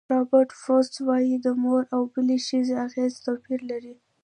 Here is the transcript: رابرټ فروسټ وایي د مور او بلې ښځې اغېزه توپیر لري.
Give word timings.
رابرټ 0.13 0.49
فروسټ 0.61 0.95
وایي 1.07 1.35
د 1.45 1.47
مور 1.61 1.81
او 1.95 2.01
بلې 2.13 2.37
ښځې 2.47 2.75
اغېزه 2.85 3.17
توپیر 3.27 3.59
لري. 3.71 3.95